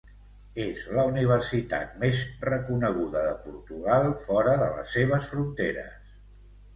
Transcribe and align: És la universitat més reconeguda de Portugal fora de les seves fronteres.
És 0.61 0.79
la 0.99 1.03
universitat 1.09 1.91
més 2.03 2.21
reconeguda 2.49 3.21
de 3.27 3.35
Portugal 3.43 4.07
fora 4.23 4.57
de 4.63 4.71
les 4.79 4.97
seves 4.97 5.29
fronteres. 5.35 6.17